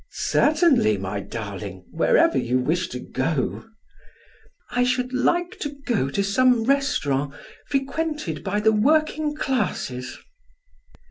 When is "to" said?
2.87-2.99, 5.59-5.75, 6.09-6.23